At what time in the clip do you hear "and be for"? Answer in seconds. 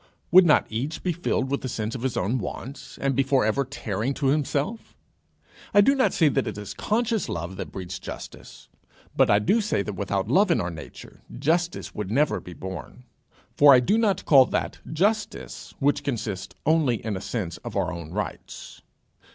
2.99-3.45